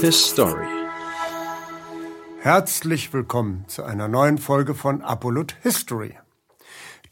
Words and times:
His 0.00 0.30
Story. 0.30 0.66
Herzlich 2.40 3.12
willkommen 3.12 3.66
zu 3.68 3.84
einer 3.84 4.08
neuen 4.08 4.38
Folge 4.38 4.74
von 4.74 5.02
Apollut 5.02 5.56
History. 5.62 6.18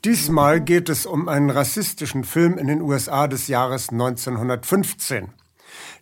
Diesmal 0.07 0.63
geht 0.63 0.89
es 0.89 1.05
um 1.05 1.29
einen 1.29 1.51
rassistischen 1.51 2.25
Film 2.25 2.57
in 2.57 2.67
den 2.67 2.81
USA 2.81 3.29
des 3.29 3.47
Jahres 3.47 3.91
1915. 3.91 5.35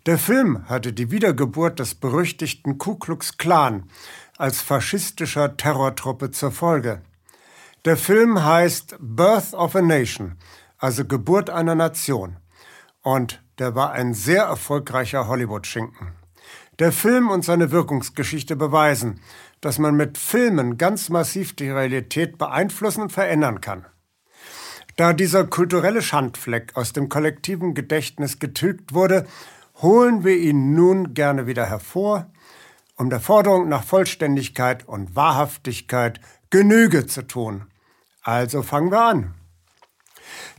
Der 0.06 0.16
Film 0.16 0.68
hatte 0.68 0.92
die 0.92 1.10
Wiedergeburt 1.10 1.80
des 1.80 1.96
berüchtigten 1.96 2.78
Ku 2.78 2.94
Klux 2.94 3.36
Klan 3.36 3.90
als 4.38 4.60
faschistischer 4.60 5.56
Terrortruppe 5.56 6.30
zur 6.30 6.52
Folge. 6.52 7.02
Der 7.84 7.96
Film 7.96 8.44
heißt 8.44 8.94
Birth 9.00 9.54
of 9.54 9.74
a 9.74 9.82
Nation, 9.82 10.36
also 10.78 11.04
Geburt 11.04 11.50
einer 11.50 11.74
Nation. 11.74 12.36
Und 13.02 13.42
der 13.58 13.74
war 13.74 13.90
ein 13.90 14.14
sehr 14.14 14.44
erfolgreicher 14.44 15.26
Hollywood-Schinken. 15.26 16.25
Der 16.78 16.92
Film 16.92 17.30
und 17.30 17.42
seine 17.42 17.70
Wirkungsgeschichte 17.70 18.54
beweisen, 18.54 19.20
dass 19.62 19.78
man 19.78 19.96
mit 19.96 20.18
Filmen 20.18 20.76
ganz 20.76 21.08
massiv 21.08 21.56
die 21.56 21.70
Realität 21.70 22.36
beeinflussen 22.36 23.02
und 23.02 23.12
verändern 23.12 23.62
kann. 23.62 23.86
Da 24.96 25.14
dieser 25.14 25.46
kulturelle 25.46 26.02
Schandfleck 26.02 26.76
aus 26.76 26.92
dem 26.92 27.08
kollektiven 27.08 27.74
Gedächtnis 27.74 28.38
getilgt 28.38 28.92
wurde, 28.92 29.26
holen 29.80 30.24
wir 30.24 30.36
ihn 30.36 30.74
nun 30.74 31.14
gerne 31.14 31.46
wieder 31.46 31.66
hervor, 31.66 32.30
um 32.96 33.10
der 33.10 33.20
Forderung 33.20 33.68
nach 33.68 33.84
Vollständigkeit 33.84 34.86
und 34.86 35.16
Wahrhaftigkeit 35.16 36.20
Genüge 36.50 37.06
zu 37.06 37.22
tun. 37.22 37.66
Also 38.22 38.62
fangen 38.62 38.90
wir 38.90 39.02
an. 39.02 39.34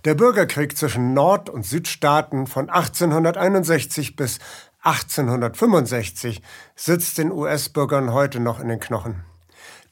Der 0.06 0.14
Bürgerkrieg 0.14 0.78
zwischen 0.78 1.14
Nord- 1.14 1.50
und 1.50 1.66
Südstaaten 1.66 2.48
von 2.48 2.70
1861 2.70 4.16
bis 4.16 4.40
1865 4.88 6.42
sitzt 6.78 7.18
den 7.18 7.30
US-Bürgern 7.30 8.14
heute 8.14 8.40
noch 8.40 8.62
in 8.62 8.70
den 8.70 8.80
Knochen. 8.80 9.26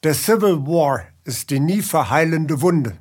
Der 0.04 0.14
Civil 0.14 0.66
War 0.66 1.02
ist 1.24 1.50
die 1.50 1.60
nie 1.60 1.82
verheilende 1.82 2.62
Wunde. 2.62 2.96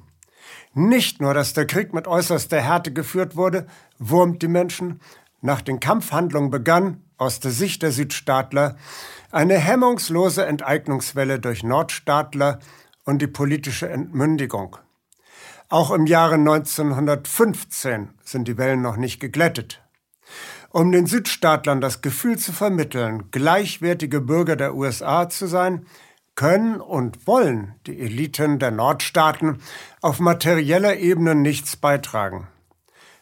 Nicht 0.73 1.21
nur, 1.21 1.33
dass 1.33 1.53
der 1.53 1.65
Krieg 1.65 1.93
mit 1.93 2.05
äußerster 2.05 2.61
Härte 2.61 2.91
geführt 2.91 3.37
wurde, 3.37 3.65
wurmt 3.97 4.41
die 4.41 4.49
Menschen, 4.49 4.99
nach 5.39 5.61
den 5.61 5.79
Kampfhandlungen 5.79 6.49
begann, 6.49 7.01
aus 7.17 7.39
der 7.39 7.51
Sicht 7.51 7.81
der 7.81 7.93
Südstaatler, 7.93 8.75
eine 9.31 9.57
hemmungslose 9.57 10.45
Enteignungswelle 10.45 11.39
durch 11.39 11.63
Nordstaatler 11.63 12.59
und 13.05 13.21
die 13.21 13.27
politische 13.27 13.87
Entmündigung. 13.87 14.75
Auch 15.69 15.91
im 15.91 16.07
Jahre 16.07 16.35
1915 16.35 18.09
sind 18.21 18.49
die 18.49 18.57
Wellen 18.57 18.81
noch 18.81 18.97
nicht 18.97 19.21
geglättet. 19.21 19.81
Um 20.75 20.91
den 20.91 21.05
Südstaatlern 21.05 21.79
das 21.79 22.01
Gefühl 22.01 22.37
zu 22.37 22.51
vermitteln, 22.51 23.31
gleichwertige 23.31 24.19
Bürger 24.19 24.57
der 24.57 24.75
USA 24.75 25.29
zu 25.29 25.47
sein, 25.47 25.85
können 26.35 26.81
und 26.81 27.27
wollen 27.27 27.75
die 27.87 27.97
Eliten 27.97 28.59
der 28.59 28.71
Nordstaaten 28.71 29.59
auf 30.01 30.19
materieller 30.19 30.97
Ebene 30.97 31.33
nichts 31.33 31.77
beitragen. 31.77 32.49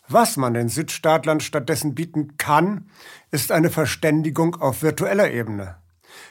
Was 0.08 0.36
man 0.36 0.56
den 0.56 0.68
Südstaatlern 0.68 1.42
stattdessen 1.42 1.94
bieten 1.94 2.38
kann, 2.38 2.90
ist 3.30 3.52
eine 3.52 3.70
Verständigung 3.70 4.56
auf 4.56 4.82
virtueller 4.82 5.30
Ebene. 5.30 5.76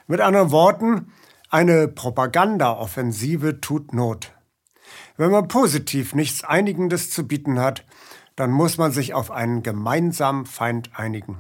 Mit 0.09 0.21
anderen 0.21 0.51
Worten, 0.51 1.13
eine 1.51 1.87
Propagandaoffensive 1.87 3.61
tut 3.61 3.95
Not. 3.95 4.33
Wenn 5.17 5.31
man 5.31 5.47
positiv 5.47 6.17
nichts 6.17 6.43
Einigendes 6.43 7.11
zu 7.11 7.29
bieten 7.29 7.61
hat, 7.61 7.85
dann 8.43 8.51
muss 8.51 8.77
man 8.77 8.91
sich 8.91 9.15
auf 9.15 9.31
einen 9.31 9.63
gemeinsamen 9.63 10.47
Feind 10.47 10.91
einigen. 10.99 11.39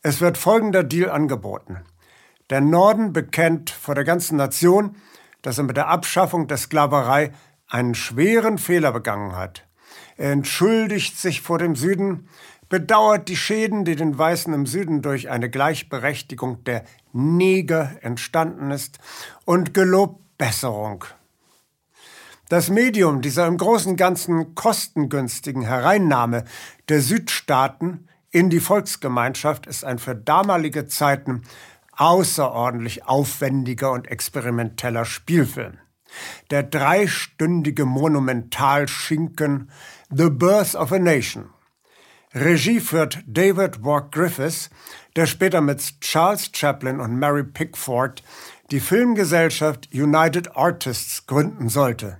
Es 0.00 0.20
wird 0.20 0.38
folgender 0.38 0.84
Deal 0.84 1.10
angeboten. 1.10 1.80
Der 2.50 2.60
Norden 2.60 3.12
bekennt 3.12 3.70
vor 3.70 3.96
der 3.96 4.04
ganzen 4.04 4.36
Nation, 4.36 4.94
dass 5.42 5.58
er 5.58 5.64
mit 5.64 5.76
der 5.76 5.88
Abschaffung 5.88 6.46
der 6.46 6.56
Sklaverei 6.56 7.32
einen 7.66 7.96
schweren 7.96 8.58
Fehler 8.58 8.92
begangen 8.92 9.34
hat. 9.34 9.66
Er 10.16 10.30
entschuldigt 10.30 11.18
sich 11.18 11.40
vor 11.40 11.58
dem 11.58 11.74
Süden, 11.74 12.28
bedauert 12.68 13.28
die 13.28 13.36
Schäden, 13.36 13.84
die 13.84 13.96
den 13.96 14.16
Weißen 14.16 14.54
im 14.54 14.66
Süden 14.66 15.02
durch 15.02 15.30
eine 15.30 15.50
Gleichberechtigung 15.50 16.62
der 16.62 16.84
Neger 17.12 17.96
entstanden 18.02 18.70
ist, 18.70 19.00
und 19.46 19.74
gelobt 19.74 20.20
Besserung 20.38 21.04
das 22.50 22.68
Medium 22.68 23.22
dieser 23.22 23.46
im 23.46 23.56
Großen 23.56 23.96
Ganzen 23.96 24.56
kostengünstigen 24.56 25.62
Hereinnahme 25.62 26.44
der 26.88 27.00
Südstaaten 27.00 28.08
in 28.32 28.50
die 28.50 28.58
Volksgemeinschaft 28.58 29.66
ist 29.66 29.84
ein 29.84 30.00
für 30.00 30.16
damalige 30.16 30.88
Zeiten 30.88 31.42
außerordentlich 31.96 33.06
aufwendiger 33.06 33.92
und 33.92 34.08
experimenteller 34.08 35.04
Spielfilm. 35.04 35.78
Der 36.50 36.64
dreistündige 36.64 37.84
Monumentalschinken 37.84 39.70
The 40.10 40.30
Birth 40.30 40.74
of 40.74 40.90
a 40.90 40.98
Nation. 40.98 41.50
Regie 42.34 42.80
führt 42.80 43.22
David 43.26 43.84
Walk 43.84 44.10
Griffiths, 44.10 44.70
der 45.14 45.26
später 45.26 45.60
mit 45.60 46.00
Charles 46.00 46.50
Chaplin 46.52 46.98
und 46.98 47.16
Mary 47.16 47.44
Pickford 47.44 48.24
die 48.72 48.80
Filmgesellschaft 48.80 49.88
United 49.92 50.56
Artists 50.56 51.26
gründen 51.26 51.68
sollte. 51.68 52.19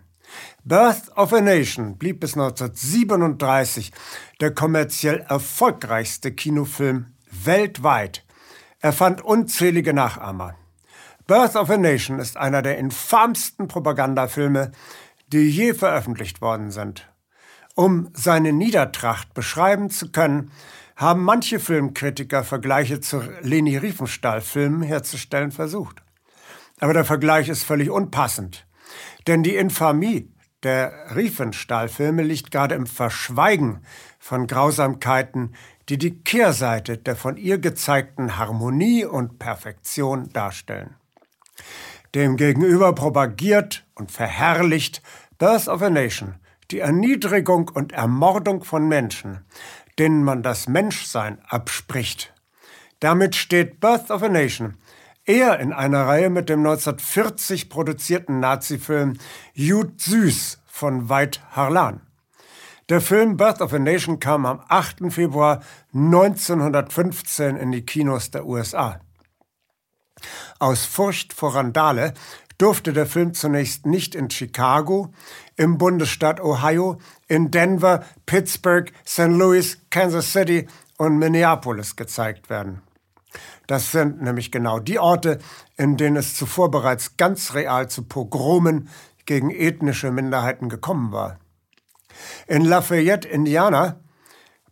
Birth 0.64 1.10
of 1.16 1.32
a 1.32 1.40
Nation 1.40 1.96
blieb 1.96 2.20
bis 2.20 2.34
1937 2.34 3.92
der 4.40 4.54
kommerziell 4.54 5.20
erfolgreichste 5.20 6.32
Kinofilm 6.32 7.14
weltweit. 7.30 8.26
Er 8.78 8.92
fand 8.92 9.22
unzählige 9.22 9.94
Nachahmer. 9.94 10.56
Birth 11.26 11.56
of 11.56 11.70
a 11.70 11.78
Nation 11.78 12.18
ist 12.18 12.36
einer 12.36 12.60
der 12.60 12.76
infamsten 12.76 13.68
Propagandafilme, 13.68 14.72
die 15.28 15.48
je 15.48 15.72
veröffentlicht 15.72 16.42
worden 16.42 16.70
sind. 16.70 17.08
Um 17.74 18.10
seine 18.12 18.52
Niedertracht 18.52 19.32
beschreiben 19.32 19.88
zu 19.88 20.12
können, 20.12 20.50
haben 20.94 21.24
manche 21.24 21.58
Filmkritiker 21.58 22.44
Vergleiche 22.44 23.00
zu 23.00 23.22
Leni 23.40 23.78
Riefenstahl-Filmen 23.78 24.82
herzustellen 24.82 25.52
versucht. 25.52 26.02
Aber 26.80 26.92
der 26.92 27.06
Vergleich 27.06 27.48
ist 27.48 27.62
völlig 27.62 27.88
unpassend. 27.88 28.66
Denn 29.26 29.42
die 29.42 29.56
Infamie 29.56 30.30
der 30.62 31.14
Riefenstahl-Filme 31.14 32.22
liegt 32.22 32.50
gerade 32.50 32.74
im 32.74 32.86
Verschweigen 32.86 33.80
von 34.18 34.46
Grausamkeiten, 34.46 35.54
die 35.88 35.98
die 35.98 36.22
Kehrseite 36.22 36.98
der 36.98 37.16
von 37.16 37.36
ihr 37.36 37.58
gezeigten 37.58 38.36
Harmonie 38.36 39.04
und 39.04 39.38
Perfektion 39.38 40.28
darstellen. 40.32 40.94
Demgegenüber 42.14 42.94
propagiert 42.94 43.84
und 43.94 44.10
verherrlicht 44.10 45.02
Birth 45.38 45.68
of 45.68 45.82
a 45.82 45.90
Nation 45.90 46.34
die 46.70 46.80
Erniedrigung 46.80 47.68
und 47.68 47.92
Ermordung 47.92 48.62
von 48.62 48.86
Menschen, 48.86 49.44
denen 49.98 50.22
man 50.22 50.42
das 50.42 50.68
Menschsein 50.68 51.38
abspricht. 51.48 52.32
Damit 53.00 53.34
steht 53.34 53.80
Birth 53.80 54.10
of 54.10 54.22
a 54.22 54.28
Nation 54.28 54.74
eher 55.30 55.60
in 55.60 55.72
einer 55.72 56.06
Reihe 56.06 56.28
mit 56.28 56.48
dem 56.48 56.58
1940 56.60 57.70
produzierten 57.70 58.40
Nazifilm 58.40 59.16
Jud 59.54 60.00
Süß 60.00 60.58
von 60.66 61.08
Veit 61.08 61.40
Harlan. 61.52 62.00
Der 62.88 63.00
Film 63.00 63.36
Birth 63.36 63.60
of 63.60 63.72
a 63.72 63.78
Nation 63.78 64.18
kam 64.18 64.44
am 64.44 64.60
8. 64.66 65.12
Februar 65.12 65.62
1915 65.94 67.56
in 67.56 67.70
die 67.70 67.86
Kinos 67.86 68.32
der 68.32 68.44
USA. 68.44 68.98
Aus 70.58 70.84
Furcht 70.84 71.32
vor 71.32 71.54
Randale 71.54 72.12
durfte 72.58 72.92
der 72.92 73.06
Film 73.06 73.32
zunächst 73.32 73.86
nicht 73.86 74.16
in 74.16 74.30
Chicago, 74.30 75.12
im 75.56 75.78
Bundesstaat 75.78 76.40
Ohio, 76.40 76.98
in 77.28 77.52
Denver, 77.52 78.04
Pittsburgh, 78.26 78.92
St. 79.06 79.28
Louis, 79.28 79.78
Kansas 79.90 80.32
City 80.32 80.66
und 80.98 81.18
Minneapolis 81.18 81.94
gezeigt 81.94 82.50
werden. 82.50 82.82
Das 83.66 83.92
sind 83.92 84.22
nämlich 84.22 84.50
genau 84.50 84.80
die 84.80 84.98
Orte, 84.98 85.38
in 85.76 85.96
denen 85.96 86.16
es 86.16 86.34
zuvor 86.34 86.70
bereits 86.70 87.16
ganz 87.16 87.54
real 87.54 87.88
zu 87.88 88.02
Pogromen 88.02 88.88
gegen 89.26 89.50
ethnische 89.50 90.10
Minderheiten 90.10 90.68
gekommen 90.68 91.12
war. 91.12 91.38
In 92.46 92.64
Lafayette, 92.64 93.28
Indiana, 93.28 94.00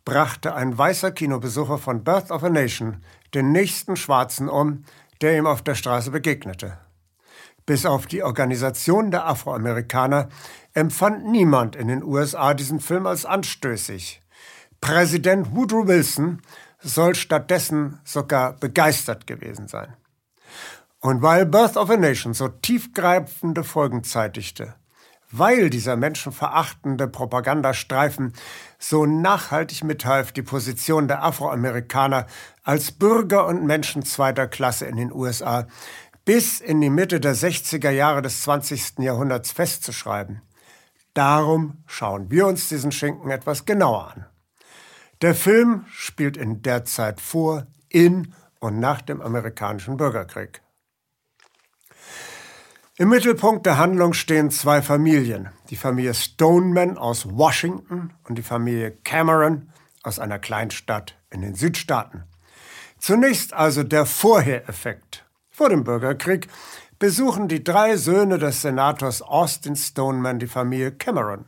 brachte 0.05 0.55
ein 0.55 0.77
weißer 0.77 1.11
Kinobesucher 1.11 1.77
von 1.77 2.03
Birth 2.03 2.31
of 2.31 2.43
a 2.43 2.49
Nation 2.49 3.03
den 3.33 3.51
nächsten 3.51 3.95
Schwarzen 3.95 4.49
um, 4.49 4.83
der 5.21 5.37
ihm 5.37 5.45
auf 5.45 5.61
der 5.61 5.75
Straße 5.75 6.11
begegnete. 6.11 6.77
Bis 7.65 7.85
auf 7.85 8.07
die 8.07 8.23
Organisation 8.23 9.11
der 9.11 9.27
Afroamerikaner 9.27 10.29
empfand 10.73 11.25
niemand 11.25 11.75
in 11.75 11.87
den 11.87 12.03
USA 12.03 12.53
diesen 12.53 12.79
Film 12.79 13.05
als 13.05 13.25
anstößig. 13.25 14.21
Präsident 14.81 15.55
Woodrow 15.55 15.87
Wilson 15.87 16.41
soll 16.81 17.15
stattdessen 17.15 17.99
sogar 18.03 18.53
begeistert 18.53 19.27
gewesen 19.27 19.67
sein. 19.67 19.95
Und 21.01 21.21
weil 21.21 21.45
Birth 21.45 21.77
of 21.77 21.89
a 21.89 21.97
Nation 21.97 22.33
so 22.33 22.47
tiefgreifende 22.47 23.63
Folgen 23.63 24.03
zeitigte, 24.03 24.75
weil 25.31 25.69
dieser 25.69 25.95
menschenverachtende 25.95 27.07
Propagandastreifen 27.07 28.33
so 28.79 29.05
nachhaltig 29.05 29.83
mithalf, 29.83 30.31
die 30.31 30.41
Position 30.41 31.07
der 31.07 31.23
Afroamerikaner 31.23 32.25
als 32.63 32.91
Bürger 32.91 33.45
und 33.45 33.65
Menschen 33.65 34.03
zweiter 34.03 34.47
Klasse 34.47 34.85
in 34.85 34.97
den 34.97 35.13
USA 35.13 35.67
bis 36.25 36.59
in 36.59 36.81
die 36.81 36.89
Mitte 36.89 37.19
der 37.19 37.35
60er 37.35 37.89
Jahre 37.89 38.21
des 38.21 38.41
20. 38.41 38.99
Jahrhunderts 38.99 39.51
festzuschreiben. 39.51 40.41
Darum 41.13 41.83
schauen 41.87 42.29
wir 42.29 42.45
uns 42.45 42.69
diesen 42.69 42.91
Schinken 42.91 43.31
etwas 43.31 43.65
genauer 43.65 44.11
an. 44.11 44.25
Der 45.21 45.35
Film 45.35 45.85
spielt 45.91 46.37
in 46.37 46.61
der 46.61 46.85
Zeit 46.85 47.19
vor, 47.19 47.67
in 47.89 48.33
und 48.59 48.79
nach 48.79 49.01
dem 49.01 49.21
amerikanischen 49.21 49.97
Bürgerkrieg. 49.97 50.61
Im 52.97 53.09
Mittelpunkt 53.09 53.65
der 53.65 53.77
Handlung 53.77 54.13
stehen 54.13 54.49
zwei 54.49 54.81
Familien. 54.81 55.49
Die 55.69 55.75
Familie 55.75 56.13
Stoneman 56.13 56.97
aus 56.97 57.25
Washington 57.29 58.13
und 58.23 58.37
die 58.37 58.43
Familie 58.43 58.91
Cameron 58.91 59.69
aus 60.03 60.19
einer 60.19 60.39
Kleinstadt 60.39 61.15
in 61.29 61.41
den 61.41 61.55
Südstaaten. 61.55 62.23
Zunächst 62.97 63.53
also 63.53 63.83
der 63.83 64.05
Vorhereffekt. 64.05 65.25
Vor 65.49 65.67
dem 65.67 65.83
Bürgerkrieg 65.83 66.47
besuchen 66.97 67.49
die 67.49 67.63
drei 67.63 67.97
Söhne 67.97 68.37
des 68.37 68.61
Senators 68.61 69.21
Austin 69.21 69.75
Stoneman 69.75 70.39
die 70.39 70.47
Familie 70.47 70.93
Cameron. 70.93 71.45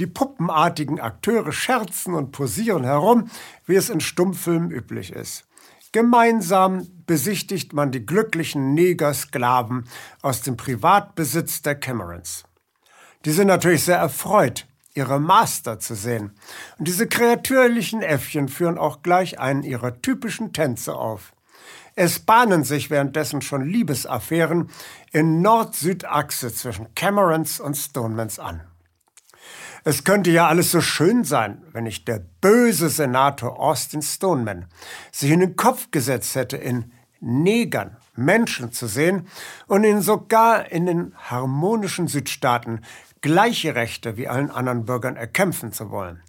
Die 0.00 0.06
puppenartigen 0.06 0.98
Akteure 0.98 1.52
scherzen 1.52 2.14
und 2.14 2.32
posieren 2.32 2.84
herum, 2.84 3.30
wie 3.66 3.74
es 3.74 3.90
in 3.90 4.00
Stummfilmen 4.00 4.70
üblich 4.70 5.12
ist. 5.12 5.44
Gemeinsam 5.92 6.88
besichtigt 7.04 7.74
man 7.74 7.92
die 7.92 8.06
glücklichen 8.06 8.72
Negersklaven 8.72 9.86
aus 10.22 10.40
dem 10.40 10.56
Privatbesitz 10.56 11.60
der 11.60 11.74
Camerons. 11.74 12.44
Die 13.26 13.30
sind 13.32 13.48
natürlich 13.48 13.84
sehr 13.84 13.98
erfreut, 13.98 14.66
ihre 14.94 15.20
Master 15.20 15.78
zu 15.78 15.94
sehen. 15.94 16.32
Und 16.78 16.88
diese 16.88 17.06
kreatürlichen 17.06 18.00
Äffchen 18.00 18.48
führen 18.48 18.78
auch 18.78 19.02
gleich 19.02 19.38
einen 19.38 19.64
ihrer 19.64 20.00
typischen 20.00 20.54
Tänze 20.54 20.94
auf. 20.94 21.34
Es 21.94 22.20
bahnen 22.20 22.64
sich 22.64 22.88
währenddessen 22.88 23.42
schon 23.42 23.66
Liebesaffären 23.66 24.70
in 25.12 25.42
Nord-Süd-Achse 25.42 26.54
zwischen 26.54 26.94
Camerons 26.94 27.60
und 27.60 27.76
Stonemans 27.76 28.38
an. 28.38 28.62
Es 29.82 30.04
könnte 30.04 30.30
ja 30.30 30.46
alles 30.46 30.70
so 30.70 30.80
schön 30.80 31.24
sein, 31.24 31.62
wenn 31.72 31.84
nicht 31.84 32.06
der 32.06 32.20
böse 32.40 32.90
Senator 32.90 33.58
Austin 33.58 34.02
Stoneman 34.02 34.66
sich 35.10 35.30
in 35.30 35.40
den 35.40 35.56
Kopf 35.56 35.90
gesetzt 35.90 36.34
hätte, 36.34 36.58
in 36.58 36.92
Negern 37.20 37.96
Menschen 38.14 38.72
zu 38.72 38.86
sehen 38.86 39.26
und 39.66 39.84
ihnen 39.84 40.02
sogar 40.02 40.70
in 40.70 40.86
den 40.86 41.14
harmonischen 41.16 42.08
Südstaaten 42.08 42.80
gleiche 43.22 43.74
Rechte 43.74 44.16
wie 44.16 44.28
allen 44.28 44.50
anderen 44.50 44.84
Bürgern 44.84 45.16
erkämpfen 45.16 45.72
zu 45.72 45.90
wollen. 45.90 46.22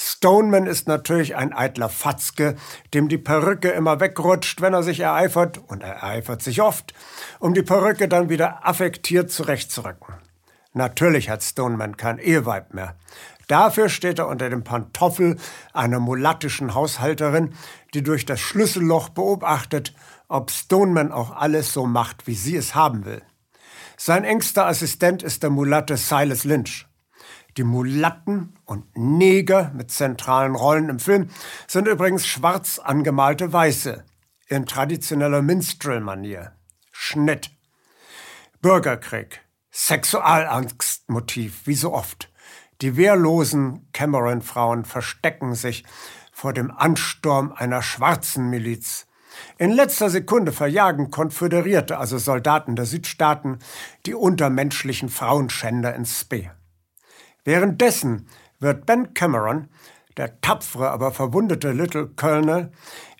Stoneman 0.00 0.66
ist 0.66 0.86
natürlich 0.86 1.34
ein 1.34 1.52
eitler 1.52 1.88
Fatzke, 1.88 2.56
dem 2.94 3.08
die 3.08 3.18
Perücke 3.18 3.70
immer 3.70 4.00
wegrutscht, 4.00 4.60
wenn 4.60 4.72
er 4.72 4.84
sich 4.84 5.00
ereifert, 5.00 5.58
und 5.58 5.82
er 5.82 5.94
ereifert 5.94 6.40
sich 6.40 6.62
oft, 6.62 6.94
um 7.40 7.52
die 7.52 7.62
Perücke 7.62 8.06
dann 8.06 8.28
wieder 8.28 8.66
affektiert 8.66 9.30
zurechtzurücken. 9.32 10.14
Natürlich 10.78 11.28
hat 11.28 11.42
Stoneman 11.42 11.96
kein 11.96 12.18
Eheweib 12.18 12.72
mehr. 12.72 12.94
Dafür 13.48 13.88
steht 13.88 14.20
er 14.20 14.28
unter 14.28 14.48
dem 14.48 14.62
Pantoffel 14.62 15.36
einer 15.72 15.98
mulattischen 15.98 16.72
Haushalterin, 16.72 17.52
die 17.94 18.04
durch 18.04 18.26
das 18.26 18.38
Schlüsselloch 18.38 19.08
beobachtet, 19.08 19.92
ob 20.28 20.52
Stoneman 20.52 21.10
auch 21.10 21.34
alles 21.34 21.72
so 21.72 21.84
macht, 21.84 22.28
wie 22.28 22.36
sie 22.36 22.54
es 22.54 22.76
haben 22.76 23.04
will. 23.04 23.22
Sein 23.96 24.22
engster 24.22 24.66
Assistent 24.66 25.24
ist 25.24 25.42
der 25.42 25.50
Mulatte 25.50 25.96
Silas 25.96 26.44
Lynch. 26.44 26.86
Die 27.56 27.64
Mulatten 27.64 28.54
und 28.64 28.84
Neger 28.96 29.72
mit 29.74 29.90
zentralen 29.90 30.54
Rollen 30.54 30.90
im 30.90 31.00
Film 31.00 31.28
sind 31.66 31.88
übrigens 31.88 32.24
schwarz 32.24 32.78
angemalte 32.78 33.52
Weiße 33.52 34.04
in 34.46 34.64
traditioneller 34.64 35.42
Minstrel-Manier. 35.42 36.52
Schnitt. 36.92 37.50
Bürgerkrieg. 38.62 39.40
Sexualangstmotiv, 39.78 41.60
wie 41.66 41.76
so 41.76 41.94
oft. 41.94 42.32
Die 42.82 42.96
wehrlosen 42.96 43.86
Cameron-Frauen 43.92 44.84
verstecken 44.84 45.54
sich 45.54 45.84
vor 46.32 46.52
dem 46.52 46.72
Ansturm 46.72 47.52
einer 47.52 47.80
schwarzen 47.80 48.50
Miliz. 48.50 49.06
In 49.56 49.70
letzter 49.70 50.10
Sekunde 50.10 50.50
verjagen 50.50 51.12
Konföderierte, 51.12 51.96
also 51.96 52.18
Soldaten 52.18 52.74
der 52.74 52.86
Südstaaten, 52.86 53.60
die 54.04 54.14
untermenschlichen 54.14 55.08
Frauenschänder 55.10 55.94
ins 55.94 56.18
Spee. 56.20 56.50
Währenddessen 57.44 58.28
wird 58.58 58.84
Ben 58.84 59.14
Cameron, 59.14 59.68
der 60.18 60.40
tapfere, 60.40 60.90
aber 60.90 61.12
verwundete 61.12 61.72
Little 61.72 62.08
Colonel, 62.08 62.70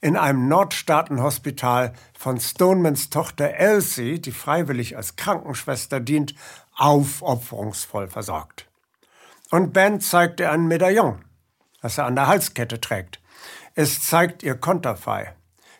in 0.00 0.16
einem 0.16 0.48
Nordstaatenhospital 0.48 1.92
von 2.16 2.38
Stonemans 2.38 3.10
Tochter 3.10 3.54
Elsie, 3.54 4.20
die 4.20 4.32
freiwillig 4.32 4.96
als 4.96 5.16
Krankenschwester 5.16 6.00
dient, 6.00 6.34
aufopferungsvoll 6.76 8.08
versorgt. 8.08 8.68
Und 9.50 9.72
Ben 9.72 10.00
zeigt 10.00 10.40
ihr 10.40 10.52
ein 10.52 10.66
Medaillon, 10.66 11.24
das 11.80 11.98
er 11.98 12.06
an 12.06 12.16
der 12.16 12.26
Halskette 12.26 12.80
trägt. 12.80 13.20
Es 13.74 14.02
zeigt 14.02 14.42
ihr 14.42 14.56
Konterfei. 14.56 15.34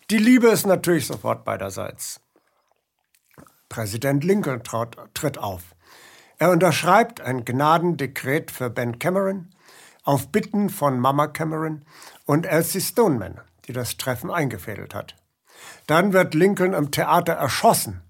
Die 0.09 0.17
Liebe 0.17 0.47
ist 0.47 0.65
natürlich 0.65 1.05
sofort 1.05 1.45
beiderseits. 1.45 2.19
Präsident 3.67 4.23
Lincoln 4.23 4.63
traut, 4.63 4.97
tritt 5.13 5.37
auf. 5.37 5.75
Er 6.39 6.49
unterschreibt 6.51 7.21
ein 7.21 7.45
Gnadendekret 7.45 8.49
für 8.49 8.69
Ben 8.69 8.97
Cameron 8.97 9.49
auf 10.09 10.31
Bitten 10.31 10.69
von 10.69 10.99
Mama 10.99 11.27
Cameron 11.27 11.85
und 12.25 12.45
Elsie 12.45 12.81
Stoneman 12.81 13.39
die 13.69 13.73
das 13.73 13.97
Treffen 13.97 14.31
eingefädelt 14.31 14.95
hat. 14.95 15.15
Dann 15.85 16.11
wird 16.11 16.33
Lincoln 16.33 16.73
im 16.73 16.89
Theater 16.89 17.33
erschossen. 17.33 18.01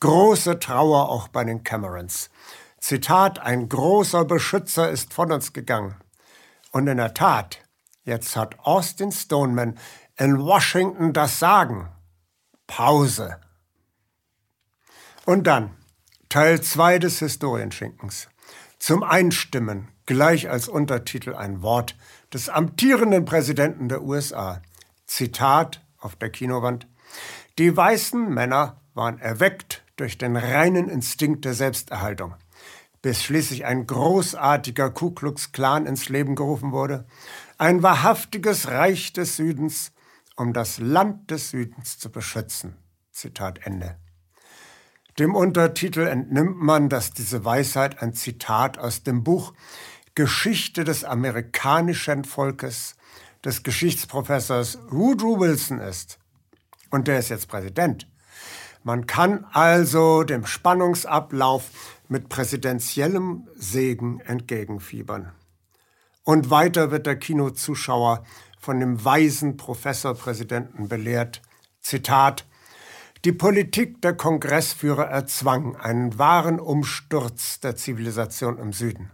Große 0.00 0.58
Trauer 0.58 1.10
auch 1.10 1.28
bei 1.28 1.44
den 1.44 1.62
Camerons. 1.64 2.30
Zitat, 2.80 3.38
ein 3.38 3.68
großer 3.68 4.24
Beschützer 4.24 4.90
ist 4.90 5.12
von 5.12 5.30
uns 5.30 5.52
gegangen. 5.52 5.96
Und 6.72 6.86
in 6.86 6.96
der 6.96 7.12
Tat, 7.12 7.60
jetzt 8.04 8.36
hat 8.36 8.58
Austin 8.60 9.12
Stoneman 9.12 9.78
in 10.16 10.38
Washington 10.38 11.12
das 11.12 11.38
Sagen. 11.38 11.90
Pause. 12.66 13.38
Und 15.26 15.46
dann 15.46 15.76
Teil 16.30 16.62
2 16.62 17.00
des 17.00 17.18
Historienschinkens. 17.18 18.28
Zum 18.78 19.02
Einstimmen, 19.02 19.88
gleich 20.06 20.48
als 20.48 20.68
Untertitel 20.68 21.34
ein 21.34 21.62
Wort 21.62 21.96
des 22.32 22.48
amtierenden 22.48 23.24
Präsidenten 23.24 23.88
der 23.88 24.02
USA, 24.02 24.62
Zitat 25.06 25.84
auf 25.98 26.16
der 26.16 26.30
Kinowand, 26.30 26.86
die 27.58 27.76
weißen 27.76 28.32
Männer 28.32 28.80
waren 28.94 29.18
erweckt 29.18 29.82
durch 29.96 30.18
den 30.18 30.36
reinen 30.36 30.88
Instinkt 30.88 31.44
der 31.44 31.54
Selbsterhaltung, 31.54 32.34
bis 33.02 33.22
schließlich 33.22 33.64
ein 33.64 33.86
großartiger 33.86 34.90
Ku 34.90 35.10
Klux 35.10 35.52
Klan 35.52 35.86
ins 35.86 36.08
Leben 36.08 36.34
gerufen 36.34 36.72
wurde, 36.72 37.06
ein 37.58 37.82
wahrhaftiges 37.82 38.68
Reich 38.68 39.12
des 39.12 39.36
Südens, 39.36 39.92
um 40.36 40.52
das 40.52 40.78
Land 40.78 41.30
des 41.30 41.50
Südens 41.50 41.98
zu 41.98 42.10
beschützen. 42.10 42.76
Zitat 43.10 43.66
Ende. 43.66 43.96
Dem 45.18 45.34
Untertitel 45.34 46.06
entnimmt 46.06 46.60
man, 46.60 46.90
dass 46.90 47.14
diese 47.14 47.42
Weisheit 47.42 48.02
ein 48.02 48.12
Zitat 48.12 48.78
aus 48.78 49.02
dem 49.02 49.24
Buch 49.24 49.54
Geschichte 50.16 50.84
des 50.84 51.04
amerikanischen 51.04 52.24
Volkes 52.24 52.96
des 53.44 53.62
Geschichtsprofessors 53.62 54.78
Woodrow 54.88 55.38
Wilson 55.38 55.78
ist. 55.78 56.18
Und 56.90 57.06
der 57.06 57.18
ist 57.18 57.28
jetzt 57.28 57.48
Präsident. 57.48 58.08
Man 58.82 59.06
kann 59.06 59.44
also 59.52 60.22
dem 60.22 60.46
Spannungsablauf 60.46 62.00
mit 62.08 62.30
präsidentiellem 62.30 63.46
Segen 63.56 64.20
entgegenfiebern. 64.20 65.32
Und 66.24 66.48
weiter 66.48 66.90
wird 66.90 67.04
der 67.04 67.18
Kinozuschauer 67.18 68.24
von 68.58 68.80
dem 68.80 69.04
weisen 69.04 69.58
Professorpräsidenten 69.58 70.88
belehrt. 70.88 71.42
Zitat 71.82 72.46
Die 73.26 73.32
Politik 73.32 74.00
der 74.00 74.14
Kongressführer 74.14 75.04
erzwang 75.04 75.76
einen 75.76 76.18
wahren 76.18 76.58
Umsturz 76.58 77.60
der 77.60 77.76
Zivilisation 77.76 78.56
im 78.56 78.72
Süden 78.72 79.10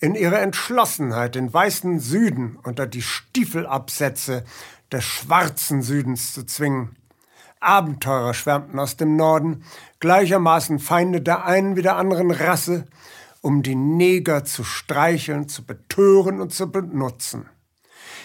in 0.00 0.14
ihrer 0.14 0.40
Entschlossenheit 0.40 1.34
den 1.34 1.52
weißen 1.52 2.00
Süden 2.00 2.58
unter 2.62 2.86
die 2.86 3.02
Stiefelabsätze 3.02 4.44
des 4.92 5.04
schwarzen 5.04 5.82
Südens 5.82 6.32
zu 6.34 6.44
zwingen. 6.44 6.96
Abenteurer 7.60 8.34
schwärmten 8.34 8.78
aus 8.78 8.96
dem 8.96 9.16
Norden, 9.16 9.64
gleichermaßen 10.00 10.78
Feinde 10.78 11.20
der 11.20 11.44
einen 11.44 11.76
wie 11.76 11.82
der 11.82 11.96
anderen 11.96 12.30
Rasse, 12.30 12.86
um 13.40 13.62
die 13.62 13.74
Neger 13.74 14.44
zu 14.44 14.64
streicheln, 14.64 15.48
zu 15.48 15.64
betören 15.64 16.40
und 16.40 16.52
zu 16.52 16.70
benutzen. 16.70 17.48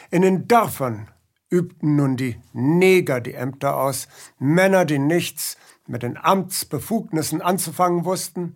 In 0.10 0.24
den 0.24 0.48
Dörfern 0.48 1.08
übten 1.52 1.98
nun 1.98 2.18
die 2.18 2.42
Neger 2.54 3.20
die 3.20 3.36
Ämter 3.36 3.76
aus, 3.76 4.08
Männer, 4.40 4.86
die 4.86 5.00
nichts 5.00 5.58
mit 5.86 6.02
den 6.02 6.18
Amtsbefugnissen 6.18 7.42
anzufangen 7.42 8.06
wussten, 8.06 8.56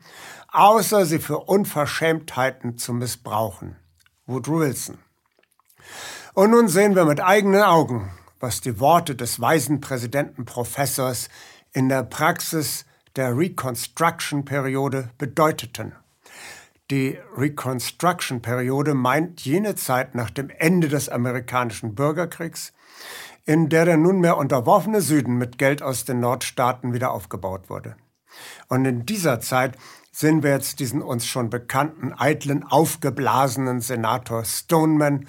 außer 0.51 1.05
sie 1.05 1.19
für 1.19 1.39
Unverschämtheiten 1.39 2.77
zu 2.77 2.93
missbrauchen. 2.93 3.75
Woodrow 4.25 4.61
Wilson. 4.61 4.97
Und 6.33 6.51
nun 6.51 6.67
sehen 6.67 6.95
wir 6.95 7.05
mit 7.05 7.21
eigenen 7.21 7.61
Augen, 7.61 8.11
was 8.39 8.61
die 8.61 8.79
Worte 8.79 9.15
des 9.15 9.39
weisen 9.39 9.81
Präsidentenprofessors 9.81 11.29
in 11.73 11.89
der 11.89 12.03
Praxis 12.03 12.85
der 13.15 13.37
Reconstruction-Periode 13.37 15.09
bedeuteten. 15.17 15.93
Die 16.91 17.17
Reconstruction-Periode 17.35 18.93
meint 18.93 19.41
jene 19.41 19.75
Zeit 19.75 20.15
nach 20.15 20.29
dem 20.29 20.49
Ende 20.49 20.87
des 20.87 21.09
amerikanischen 21.09 21.95
Bürgerkriegs, 21.95 22.73
in 23.45 23.69
der 23.69 23.85
der 23.85 23.97
nunmehr 23.97 24.37
unterworfene 24.37 25.01
Süden 25.01 25.37
mit 25.37 25.57
Geld 25.57 25.81
aus 25.81 26.05
den 26.05 26.19
Nordstaaten 26.19 26.93
wieder 26.93 27.11
aufgebaut 27.11 27.69
wurde. 27.69 27.95
Und 28.67 28.85
in 28.85 29.05
dieser 29.05 29.39
Zeit 29.39 29.77
sehen 30.11 30.43
wir 30.43 30.51
jetzt 30.51 30.79
diesen 30.79 31.01
uns 31.01 31.25
schon 31.25 31.49
bekannten, 31.49 32.13
eitlen, 32.13 32.63
aufgeblasenen 32.63 33.81
Senator 33.81 34.45
Stoneman, 34.45 35.27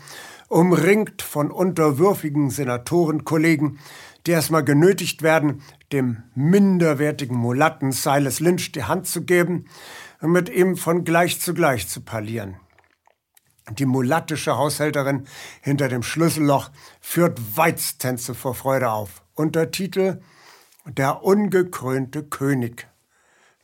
umringt 0.48 1.22
von 1.22 1.50
unterwürfigen 1.50 2.50
Senatorenkollegen, 2.50 3.78
die 4.26 4.30
erstmal 4.32 4.64
genötigt 4.64 5.22
werden, 5.22 5.62
dem 5.92 6.22
minderwertigen 6.34 7.36
Mulatten 7.36 7.92
Silas 7.92 8.40
Lynch 8.40 8.72
die 8.72 8.84
Hand 8.84 9.06
zu 9.06 9.24
geben 9.24 9.66
und 10.20 10.32
mit 10.32 10.48
ihm 10.48 10.76
von 10.76 11.04
gleich 11.04 11.40
zu 11.40 11.54
gleich 11.54 11.88
zu 11.88 12.00
parlieren. 12.00 12.56
Die 13.70 13.86
mulattische 13.86 14.56
Haushälterin 14.56 15.26
hinter 15.60 15.88
dem 15.88 16.02
Schlüsselloch 16.02 16.70
führt 17.00 17.56
Weiztänze 17.56 18.34
vor 18.34 18.54
Freude 18.54 18.90
auf. 18.90 19.22
Untertitel 19.34 20.20
Der 20.84 21.24
ungekrönte 21.24 22.22
König. 22.22 22.86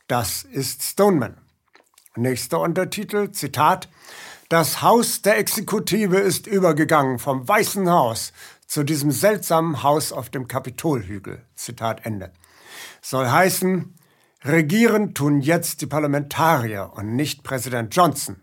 Das 0.07 0.43
ist 0.43 0.83
Stoneman. 0.83 1.37
Nächster 2.15 2.59
Untertitel, 2.59 3.31
Zitat, 3.31 3.89
Das 4.49 4.81
Haus 4.81 5.21
der 5.21 5.37
Exekutive 5.37 6.17
ist 6.17 6.47
übergegangen 6.47 7.17
vom 7.17 7.47
Weißen 7.47 7.89
Haus 7.89 8.33
zu 8.67 8.83
diesem 8.83 9.11
seltsamen 9.11 9.83
Haus 9.83 10.11
auf 10.11 10.29
dem 10.29 10.47
Kapitolhügel. 10.47 11.41
Zitat 11.55 12.05
Ende. 12.05 12.31
Soll 13.01 13.29
heißen, 13.29 13.95
regieren 14.43 15.13
tun 15.13 15.41
jetzt 15.41 15.81
die 15.81 15.87
Parlamentarier 15.87 16.91
und 16.93 17.15
nicht 17.15 17.43
Präsident 17.43 17.95
Johnson. 17.95 18.41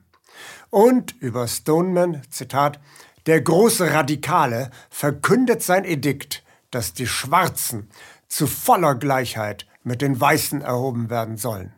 Und 0.70 1.20
über 1.20 1.48
Stoneman, 1.48 2.22
Zitat, 2.30 2.80
der 3.26 3.40
große 3.40 3.92
Radikale 3.92 4.70
verkündet 4.88 5.62
sein 5.62 5.84
Edikt, 5.84 6.42
dass 6.70 6.94
die 6.94 7.08
Schwarzen 7.08 7.90
zu 8.28 8.46
voller 8.46 8.94
Gleichheit 8.94 9.66
mit 9.82 10.00
den 10.00 10.20
Weißen 10.20 10.62
erhoben 10.62 11.10
werden 11.10 11.36
sollen. 11.36 11.72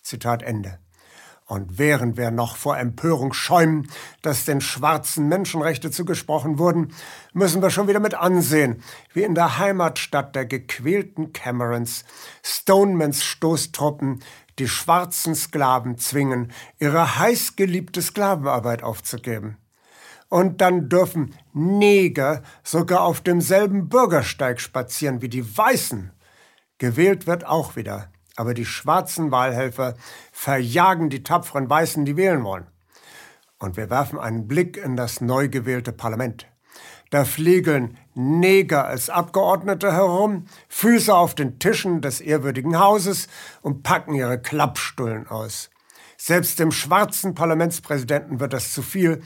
Zitat 0.00 0.42
Ende. 0.42 0.78
Und 1.44 1.78
während 1.78 2.16
wir 2.16 2.30
noch 2.30 2.56
vor 2.56 2.78
Empörung 2.78 3.34
schäumen, 3.34 3.90
dass 4.22 4.46
den 4.46 4.62
schwarzen 4.62 5.28
Menschenrechte 5.28 5.90
zugesprochen 5.90 6.58
wurden, 6.58 6.94
müssen 7.34 7.60
wir 7.60 7.68
schon 7.68 7.88
wieder 7.88 8.00
mit 8.00 8.14
ansehen, 8.14 8.82
wie 9.12 9.22
in 9.22 9.34
der 9.34 9.58
Heimatstadt 9.58 10.34
der 10.34 10.46
gequälten 10.46 11.34
Camerons 11.34 12.06
Stonemans 12.42 13.22
Stoßtruppen 13.22 14.20
die 14.58 14.68
schwarzen 14.68 15.34
Sklaven 15.34 15.98
zwingen, 15.98 16.52
ihre 16.78 17.18
heißgeliebte 17.18 18.02
Sklavenarbeit 18.02 18.82
aufzugeben. 18.82 19.56
Und 20.28 20.60
dann 20.60 20.88
dürfen 20.88 21.34
Neger 21.52 22.42
sogar 22.62 23.02
auf 23.02 23.20
demselben 23.20 23.88
Bürgersteig 23.88 24.60
spazieren 24.60 25.20
wie 25.20 25.28
die 25.28 25.56
Weißen. 25.56 26.10
Gewählt 26.78 27.26
wird 27.26 27.46
auch 27.46 27.76
wieder, 27.76 28.10
aber 28.36 28.54
die 28.54 28.64
schwarzen 28.64 29.30
Wahlhelfer 29.30 29.94
verjagen 30.32 31.10
die 31.10 31.22
tapferen 31.22 31.68
Weißen, 31.68 32.04
die 32.04 32.16
wählen 32.16 32.44
wollen. 32.44 32.66
Und 33.58 33.76
wir 33.76 33.90
werfen 33.90 34.18
einen 34.18 34.48
Blick 34.48 34.76
in 34.76 34.96
das 34.96 35.20
neu 35.20 35.48
gewählte 35.48 35.92
Parlament. 35.92 36.46
Da 37.12 37.26
fliegeln 37.26 37.98
Neger 38.14 38.86
als 38.86 39.10
Abgeordnete 39.10 39.92
herum, 39.92 40.46
Füße 40.70 41.14
auf 41.14 41.34
den 41.34 41.58
Tischen 41.58 42.00
des 42.00 42.22
ehrwürdigen 42.22 42.78
Hauses 42.78 43.28
und 43.60 43.82
packen 43.82 44.14
ihre 44.14 44.40
Klappstullen 44.40 45.28
aus. 45.28 45.68
Selbst 46.16 46.58
dem 46.58 46.72
schwarzen 46.72 47.34
Parlamentspräsidenten 47.34 48.40
wird 48.40 48.54
das 48.54 48.72
zu 48.72 48.80
viel 48.80 49.22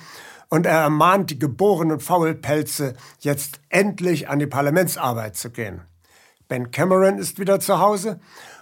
und 0.49 0.67
er 0.67 0.81
ermahnt 0.81 1.31
die 1.31 1.39
geborenen 1.39 2.01
Faulpelze, 2.01 2.95
jetzt 3.21 3.61
endlich 3.69 4.29
an 4.29 4.41
die 4.41 4.49
Parlamentsarbeit 4.49 5.37
zu 5.37 5.51
gehen. 5.51 5.83
Ben 6.49 6.73
Cameron 6.73 7.19
ist 7.19 7.39
wieder 7.39 7.61
zu 7.61 7.79
Hause 7.79 8.19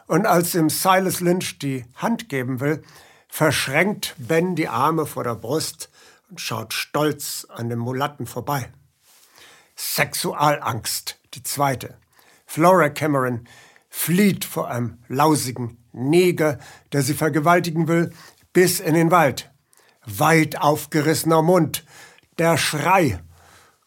und 0.06 0.26
als 0.26 0.54
ihm 0.54 0.68
Silas 0.68 1.20
Lynch 1.20 1.58
die 1.58 1.86
Hand 1.94 2.28
geben 2.28 2.60
will, 2.60 2.82
verschränkt 3.28 4.16
Ben 4.18 4.54
die 4.54 4.68
Arme 4.68 5.06
vor 5.06 5.24
der 5.24 5.34
Brust 5.34 5.88
und 6.28 6.42
schaut 6.42 6.74
stolz 6.74 7.46
an 7.48 7.70
dem 7.70 7.78
Mulatten 7.78 8.26
vorbei. 8.26 8.68
Sexualangst, 9.76 11.20
die 11.34 11.42
zweite. 11.42 11.98
Flora 12.46 12.88
Cameron 12.88 13.48
flieht 13.88 14.44
vor 14.44 14.68
einem 14.70 14.98
lausigen 15.08 15.78
Neger, 15.92 16.58
der 16.92 17.02
sie 17.02 17.14
vergewaltigen 17.14 17.88
will, 17.88 18.12
bis 18.52 18.80
in 18.80 18.94
den 18.94 19.10
Wald. 19.10 19.52
Weit 20.04 20.60
aufgerissener 20.60 21.42
Mund, 21.42 21.84
der 22.38 22.56
Schrei, 22.56 23.20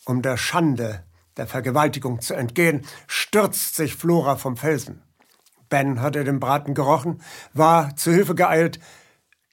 um 0.06 0.22
der 0.22 0.38
Schande 0.38 1.04
der 1.36 1.48
Vergewaltigung 1.48 2.22
zu 2.22 2.34
entgehen, 2.34 2.86
stürzt 3.06 3.76
sich 3.76 3.96
Flora 3.96 4.38
vom 4.38 4.58
Felsen. 4.58 5.04
Ben 5.70 6.02
hatte 6.02 6.24
den 6.24 6.40
Braten 6.40 6.74
gerochen, 6.74 7.22
war 7.54 7.96
zu 7.96 8.12
Hilfe 8.12 8.36
geeilt, 8.36 8.80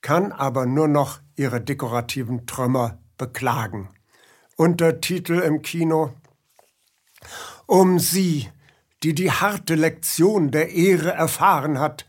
kann 0.01 0.33
aber 0.33 0.67
nur 0.67 0.89
noch 0.89 1.21
ihre 1.37 1.61
dekorativen 1.61 2.47
Trümmer 2.47 2.99
beklagen. 3.19 3.89
Untertitel 4.57 5.41
im 5.41 5.63
Kino 5.63 6.13
um 7.67 7.99
sie, 7.99 8.49
die 9.03 9.15
die 9.15 9.31
harte 9.31 9.75
Lektion 9.75 10.51
der 10.51 10.71
Ehre 10.71 11.13
erfahren 11.13 11.79
hat, 11.79 12.07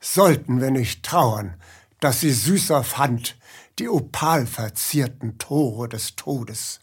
sollten 0.00 0.60
wir 0.60 0.70
nicht 0.70 1.04
trauern, 1.04 1.54
dass 2.00 2.20
sie 2.20 2.32
süßer 2.32 2.84
fand 2.84 3.36
die 3.78 3.88
opalverzierten 3.88 5.38
Tore 5.38 5.88
des 5.88 6.16
Todes. 6.16 6.80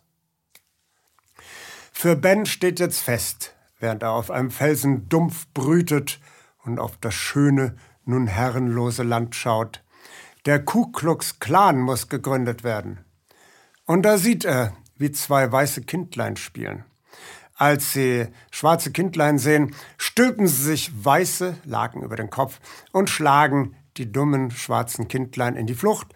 Für 1.92 2.16
Ben 2.16 2.46
steht 2.46 2.80
jetzt 2.80 3.00
fest, 3.00 3.56
während 3.80 4.04
er 4.04 4.12
auf 4.12 4.30
einem 4.30 4.52
Felsen 4.52 5.10
dumpf 5.10 5.48
brütet 5.54 6.20
und 6.64 6.80
auf 6.80 6.98
das 6.98 7.16
schöne, 7.16 7.76
nun 8.06 8.28
herrenlose 8.28 9.04
Land 9.04 9.36
schaut. 9.36 9.84
Der 10.46 10.64
Ku 10.64 10.92
Klux 10.92 11.40
Klan 11.40 11.80
muss 11.80 12.10
gegründet 12.10 12.64
werden. 12.64 13.06
Und 13.86 14.04
da 14.04 14.18
sieht 14.18 14.46
er, 14.46 14.76
wie 14.98 15.12
zwei 15.12 15.52
weiße 15.52 15.84
Kindlein 15.84 16.36
spielen. 16.36 16.84
Als 17.56 17.94
sie 17.94 18.28
schwarze 18.52 18.92
Kindlein 18.92 19.38
sehen, 19.38 19.76
stülpen 19.98 20.48
sie 20.48 20.64
sich 20.64 21.06
weiße 21.06 21.58
Laken 21.66 22.02
über 22.02 22.16
den 22.16 22.30
Kopf 22.30 22.60
und 22.92 23.10
schlagen 23.10 23.76
die 23.98 24.12
dummen 24.12 24.50
schwarzen 24.52 25.08
Kindlein 25.08 25.56
in 25.56 25.68
die 25.68 25.76
Flucht, 25.76 26.08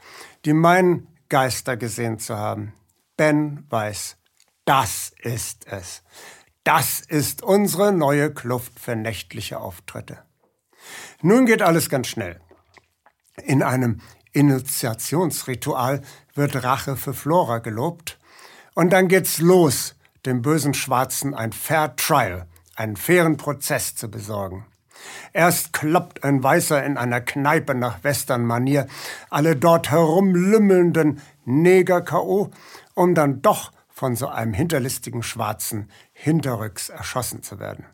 die 0.46 0.54
meinen, 0.54 1.08
Geister 1.30 1.76
gesehen 1.76 2.20
zu 2.20 2.38
haben. 2.38 2.74
Ben 3.18 3.66
weiß, 3.70 4.18
das 4.66 5.12
ist 5.22 5.68
es. 5.68 6.04
Das 6.64 7.02
ist 7.02 7.44
unsere 7.44 7.92
neue 7.92 8.34
Kluft 8.34 8.80
für 8.80 8.96
nächtliche 8.96 9.60
Auftritte. 9.60 10.20
Nun 11.22 11.46
geht 11.46 11.62
alles 11.62 11.90
ganz 11.90 12.08
schnell. 12.08 12.40
In 13.44 13.62
einem 13.62 14.00
Initiationsritual 14.32 16.02
wird 16.34 16.64
Rache 16.64 16.96
für 16.96 17.14
Flora 17.14 17.60
gelobt 17.60 18.20
und 18.74 18.92
dann 18.92 19.08
geht's 19.08 19.40
los 19.40 19.97
dem 20.28 20.42
bösen 20.42 20.74
Schwarzen 20.74 21.34
ein 21.34 21.54
Fair 21.54 21.96
Trial, 21.96 22.46
einen 22.76 22.98
fairen 22.98 23.38
Prozess 23.38 23.96
zu 23.96 24.12
besorgen. 24.12 24.66
Erst 25.34 25.74
kloppt 25.74 26.24
ein 26.24 26.44
Weißer 26.44 26.84
in 26.84 26.98
einer 26.98 27.22
Kneipe 27.22 27.74
nach 27.74 28.04
Western-Manier 28.04 28.88
alle 29.30 29.56
dort 29.56 29.90
herumlümmelnden 29.90 31.22
Neger 31.46 32.02
K.O., 32.02 32.52
um 32.94 33.16
dann 33.16 33.42
doch 33.42 33.72
von 33.90 34.16
so 34.16 34.28
einem 34.28 34.54
hinterlistigen 34.54 35.24
Schwarzen 35.24 35.90
hinterrücks 36.14 36.90
erschossen 36.90 37.42
zu 37.42 37.60
werden. 37.60 37.86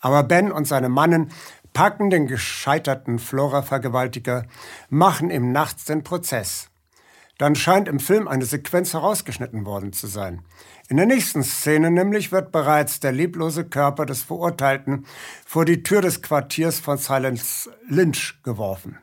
Aber 0.00 0.22
Ben 0.22 0.52
und 0.52 0.66
seine 0.66 0.88
Mannen 0.88 1.30
packen 1.72 2.10
den 2.10 2.26
gescheiterten 2.26 3.18
Flora-Vergewaltiger, 3.18 4.44
machen 4.88 5.30
ihm 5.30 5.52
nachts 5.52 5.84
den 5.84 6.02
Prozess. 6.02 6.68
Dann 7.38 7.54
scheint 7.54 7.86
im 7.86 8.00
Film 8.00 8.28
eine 8.28 8.46
Sequenz 8.46 8.94
herausgeschnitten 8.94 9.66
worden 9.66 9.92
zu 9.92 10.06
sein. 10.06 10.42
In 10.88 10.96
der 10.96 11.06
nächsten 11.06 11.42
Szene 11.42 11.90
nämlich 11.90 12.32
wird 12.32 12.50
bereits 12.50 13.00
der 13.00 13.12
leblose 13.12 13.64
Körper 13.64 14.06
des 14.06 14.22
Verurteilten 14.22 15.06
vor 15.44 15.64
die 15.64 15.82
Tür 15.82 16.00
des 16.00 16.22
Quartiers 16.22 16.80
von 16.80 16.96
Silence 16.96 17.70
Lynch 17.88 18.40
geworfen. 18.42 18.98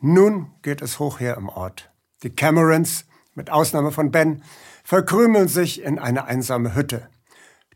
Nun 0.00 0.52
geht 0.62 0.80
es 0.80 0.98
hoch 0.98 1.20
her 1.20 1.36
im 1.36 1.48
Ort. 1.48 1.90
Die 2.22 2.30
Camerons, 2.30 3.04
mit 3.34 3.50
Ausnahme 3.50 3.92
von 3.92 4.10
Ben, 4.10 4.42
verkrümeln 4.82 5.48
sich 5.48 5.82
in 5.82 5.98
eine 5.98 6.24
einsame 6.24 6.74
Hütte. 6.74 7.08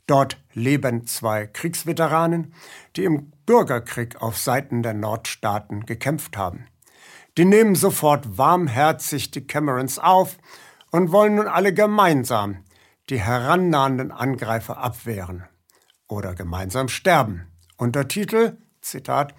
Dort 0.07 0.43
leben 0.55 1.07
zwei 1.07 1.47
Kriegsveteranen, 1.47 2.55
die 2.97 3.05
im 3.05 3.31
Bürgerkrieg 3.47 4.21
auf 4.23 4.39
Seiten 4.39 4.83
der 4.83 4.95
Nordstaaten 4.95 5.87
gekämpft 5.87 6.37
haben. 6.37 6.67
Die 7.37 7.45
nehmen 7.45 7.75
sofort 7.75 8.39
warmherzig 8.39 9.31
die 9.31 9.47
Camerons 9.47 9.99
auf 9.99 10.37
und 10.91 11.13
wollen 11.13 11.37
nun 11.37 11.47
alle 11.47 11.73
gemeinsam 11.73 12.65
die 13.09 13.21
herannahenden 13.21 14.13
Angreifer 14.13 14.79
abwehren 14.79 15.45
oder 16.09 16.35
gemeinsam 16.35 16.89
sterben. 16.89 17.47
Untertitel 17.77 18.59
Zitat, 18.81 19.35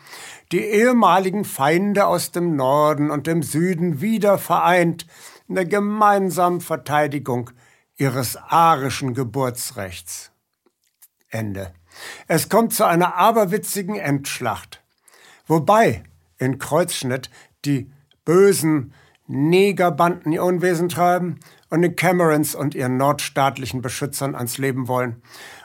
die 0.51 0.59
ehemaligen 0.59 1.45
Feinde 1.45 2.05
aus 2.05 2.31
dem 2.31 2.55
Norden 2.55 3.09
und 3.09 3.27
dem 3.27 3.43
Süden 3.43 4.01
wieder 4.01 4.37
vereint 4.37 5.07
in 5.47 5.55
der 5.55 5.65
gemeinsamen 5.65 6.61
Verteidigung 6.61 7.49
ihres 7.97 8.37
arischen 8.37 9.13
Geburtsrechts. 9.13 10.31
Ende. 11.29 11.73
Es 12.27 12.49
kommt 12.49 12.73
zu 12.73 12.85
einer 12.85 13.15
aberwitzigen 13.15 13.95
Endschlacht, 13.95 14.83
wobei 15.47 16.03
in 16.37 16.59
Kreuzschnitt 16.59 17.29
die 17.65 17.91
bösen 18.25 18.93
Negerbanden 19.27 20.33
ihr 20.33 20.43
Unwesen 20.43 20.89
treiben 20.89 21.39
und 21.69 21.83
den 21.83 21.95
Camerons 21.95 22.53
und 22.53 22.75
ihren 22.75 22.97
nordstaatlichen 22.97 23.81
Beschützern 23.81 24.35
ans 24.35 24.57
Leben 24.57 24.89
wollen 24.89 25.21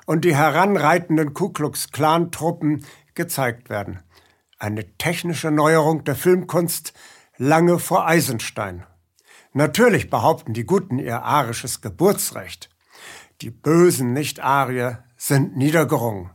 und 0.06 0.24
die 0.24 0.36
heranreitenden 0.36 1.34
Ku 1.34 1.50
Klux 1.50 1.90
Klan 1.90 2.30
Truppen 2.30 2.84
gezeigt 3.14 3.68
werden. 3.68 3.98
Eine 4.58 4.96
technische 4.98 5.50
Neuerung 5.50 6.04
der 6.04 6.14
Filmkunst 6.14 6.92
lange 7.38 7.78
vor 7.78 8.06
Eisenstein. 8.06 8.86
Natürlich 9.52 10.10
behaupten 10.10 10.52
die 10.52 10.64
Guten 10.64 10.98
ihr 10.98 11.22
arisches 11.22 11.80
Geburtsrecht. 11.80 12.70
Die 13.40 13.50
bösen 13.50 14.12
Nicht-Arier 14.12 15.02
sind 15.16 15.56
niedergerungen. 15.56 16.30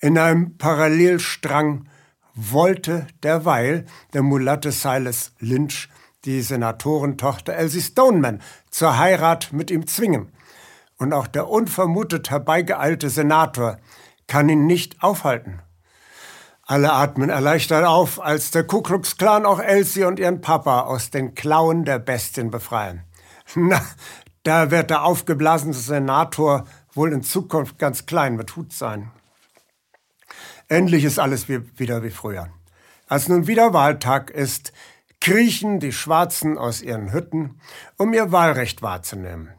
In 0.00 0.18
einem 0.18 0.58
Parallelstrang 0.58 1.88
wollte 2.34 3.06
derweil 3.22 3.86
der 4.12 4.22
Mulatte 4.22 4.72
Silas 4.72 5.32
Lynch 5.38 5.88
die 6.24 6.40
Senatorentochter 6.40 7.54
Elsie 7.54 7.80
Stoneman 7.80 8.40
zur 8.70 8.98
Heirat 8.98 9.52
mit 9.52 9.70
ihm 9.70 9.86
zwingen. 9.86 10.32
Und 10.98 11.12
auch 11.12 11.26
der 11.26 11.48
unvermutet 11.48 12.30
herbeigeeilte 12.30 13.10
Senator 13.10 13.78
kann 14.28 14.48
ihn 14.48 14.66
nicht 14.66 15.02
aufhalten. 15.02 15.60
Alle 16.64 16.92
atmen 16.92 17.28
erleichtert 17.28 17.84
auf, 17.84 18.22
als 18.22 18.52
der 18.52 18.64
Ku 18.64 18.82
Klux 18.82 19.16
Klan 19.16 19.44
auch 19.44 19.58
Elsie 19.58 20.04
und 20.04 20.20
ihren 20.20 20.40
Papa 20.40 20.82
aus 20.82 21.10
den 21.10 21.34
Klauen 21.34 21.84
der 21.84 21.98
Bestien 21.98 22.50
befreien. 22.50 23.02
Na, 23.56 23.82
da 24.44 24.70
wird 24.70 24.90
der 24.90 25.04
aufgeblasene 25.04 25.74
Senator 25.74 26.64
wohl 26.94 27.12
in 27.12 27.22
Zukunft 27.22 27.78
ganz 27.78 28.06
klein 28.06 28.36
mit 28.36 28.54
Hut 28.54 28.72
sein. 28.72 29.10
Endlich 30.68 31.04
ist 31.04 31.18
alles 31.18 31.48
wie, 31.48 31.60
wieder 31.78 32.02
wie 32.02 32.10
früher. 32.10 32.48
Als 33.08 33.28
nun 33.28 33.46
wieder 33.46 33.72
Wahltag 33.72 34.30
ist, 34.30 34.72
kriechen 35.20 35.80
die 35.80 35.92
Schwarzen 35.92 36.58
aus 36.58 36.82
ihren 36.82 37.12
Hütten, 37.12 37.60
um 37.96 38.12
ihr 38.12 38.32
Wahlrecht 38.32 38.82
wahrzunehmen. 38.82 39.50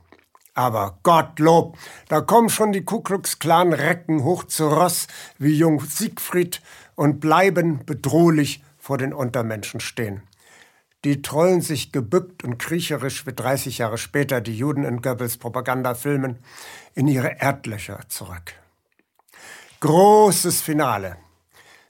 Aber 0.55 0.99
Gottlob, 1.03 1.77
da 2.09 2.21
kommen 2.21 2.49
schon 2.49 2.73
die 2.73 2.83
Ku 2.83 3.01
Klux 3.01 3.39
Klan 3.39 3.73
Recken 3.73 4.23
hoch 4.23 4.43
zu 4.43 4.67
Ross 4.67 5.07
wie 5.39 5.55
Jung 5.55 5.81
Siegfried 5.81 6.61
und 6.95 7.19
bleiben 7.19 7.85
bedrohlich 7.85 8.63
vor 8.77 8.97
den 8.97 9.13
Untermenschen 9.13 9.79
stehen. 9.79 10.23
Die 11.05 11.21
trollen 11.21 11.61
sich 11.61 11.91
gebückt 11.91 12.43
und 12.43 12.59
kriecherisch 12.59 13.25
wie 13.25 13.33
30 13.33 13.79
Jahre 13.79 13.97
später 13.97 14.41
die 14.41 14.57
Juden 14.57 14.83
in 14.83 15.01
Goebbels 15.01 15.37
Propagandafilmen 15.37 16.37
in 16.93 17.07
ihre 17.07 17.39
Erdlöcher 17.41 17.99
zurück. 18.07 18.53
Großes 19.83 20.61
Finale. 20.61 21.17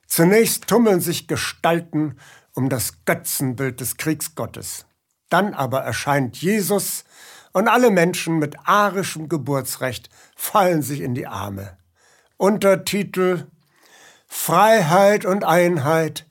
Zunächst 0.07 0.65
tummeln 0.65 0.99
sich 0.99 1.27
Gestalten 1.27 2.17
um 2.55 2.67
das 2.67 3.05
Götzenbild 3.05 3.81
des 3.81 3.97
Kriegsgottes. 3.97 4.87
Dann 5.29 5.53
aber 5.53 5.81
erscheint 5.81 6.37
Jesus 6.37 7.03
und 7.51 7.67
alle 7.67 7.91
Menschen 7.91 8.39
mit 8.39 8.55
arischem 8.63 9.29
Geburtsrecht 9.29 10.09
fallen 10.35 10.81
sich 10.81 11.01
in 11.01 11.13
die 11.13 11.27
Arme. 11.27 11.77
Untertitel 12.37 13.45
Freiheit 14.25 15.23
und 15.23 15.43
Einheit, 15.43 16.25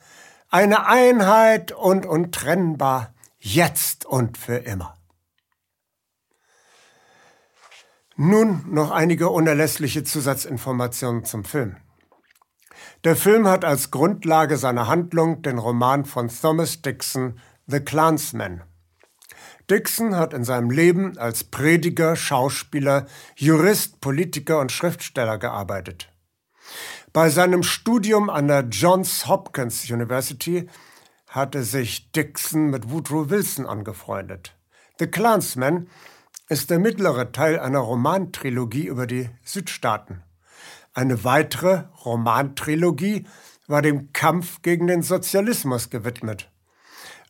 eine 0.49 0.87
Einheit 0.87 1.71
und 1.71 2.07
untrennbar, 2.07 3.15
jetzt 3.39 4.05
und 4.05 4.37
für 4.37 4.57
immer. 4.57 4.99
Nun 8.17 8.65
noch 8.69 8.91
einige 8.91 9.31
unerlässliche 9.31 10.05
Zusatzinformationen 10.05 11.25
zum 11.25 11.45
Film. 11.45 11.77
Der 13.05 13.17
Film 13.17 13.49
hat 13.49 13.65
als 13.65 13.91
Grundlage 13.91 14.57
seiner 14.57 14.87
Handlung 14.87 15.43
den 15.43 15.59
Roman 15.59 16.05
von 16.05 16.29
Thomas 16.29 16.83
Dixon 16.83 17.39
The 17.67 17.81
Clansman. 17.81 18.63
Dixon 19.71 20.17
hat 20.17 20.35
in 20.35 20.45
seinem 20.45 20.71
Leben 20.71 21.17
als 21.19 21.45
Prediger, 21.45 22.17
Schauspieler, 22.17 23.07
Jurist, 23.37 24.01
Politiker 24.01 24.61
und 24.61 24.73
Schriftsteller 24.73 25.39
gearbeitet. 25.39 26.13
Bei 27.13 27.31
seinem 27.31 27.63
Studium 27.63 28.31
an 28.31 28.49
der 28.49 28.63
Johns 28.71 29.27
Hopkins 29.27 29.91
University 29.91 30.69
hatte 31.29 31.63
sich 31.63 32.13
Dixon 32.13 32.71
mit 32.71 32.91
Woodrow 32.91 33.31
Wilson 33.31 33.67
angefreundet. 33.67 34.55
The 34.99 35.07
Clansman 35.07 35.89
ist 36.53 36.69
der 36.69 36.79
mittlere 36.79 37.33
Teil 37.33 37.59
einer 37.59 37.79
Romantrilogie 37.79 38.87
über 38.87 39.07
die 39.07 39.31
Südstaaten. 39.43 40.23
Eine 40.93 41.25
weitere 41.25 41.85
Romantrilogie 42.05 43.27
war 43.67 43.81
dem 43.81 44.13
Kampf 44.13 44.61
gegen 44.61 44.87
den 44.87 45.03
Sozialismus 45.03 45.89
gewidmet. 45.89 46.51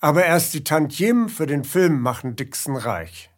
Aber 0.01 0.25
erst 0.25 0.55
die 0.55 0.65
Tantiemen 0.65 1.29
für 1.29 1.47
den 1.47 1.63
Film 1.63 2.01
machen 2.01 2.35
Dixon 2.35 2.77
reich. 2.77 3.31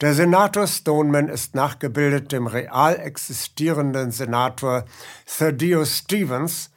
Der 0.00 0.14
Senator 0.14 0.66
Stoneman 0.66 1.28
ist 1.28 1.54
nachgebildet 1.54 2.32
dem 2.32 2.46
real 2.46 2.96
existierenden 2.96 4.10
Senator 4.10 4.86
Thaddeus 5.26 5.98
Stevens, 5.98 6.70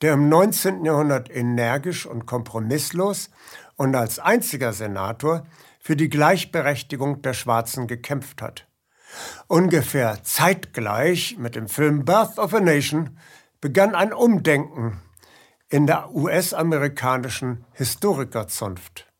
der 0.00 0.14
im 0.14 0.30
19. 0.30 0.86
Jahrhundert 0.86 1.28
energisch 1.30 2.06
und 2.06 2.24
kompromisslos 2.24 3.28
und 3.76 3.94
als 3.94 4.18
einziger 4.18 4.72
Senator 4.72 5.46
für 5.84 5.96
die 5.96 6.08
Gleichberechtigung 6.08 7.20
der 7.20 7.34
Schwarzen 7.34 7.86
gekämpft 7.86 8.40
hat. 8.40 8.66
Ungefähr 9.48 10.22
zeitgleich 10.22 11.36
mit 11.38 11.56
dem 11.56 11.68
Film 11.68 12.06
Birth 12.06 12.38
of 12.38 12.54
a 12.54 12.60
Nation 12.60 13.18
begann 13.60 13.94
ein 13.94 14.14
Umdenken 14.14 15.02
in 15.68 15.86
der 15.86 16.10
US-amerikanischen 16.14 17.66
Historikerzunft. 17.72 19.12